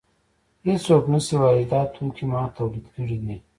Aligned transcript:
هېڅوک 0.65 1.03
نشي 1.13 1.35
ویلی 1.41 1.65
چې 1.65 1.69
دا 1.71 1.81
توکی 1.93 2.25
ما 2.31 2.41
تولید 2.57 2.85
کړی 2.95 3.17
دی 3.23 3.35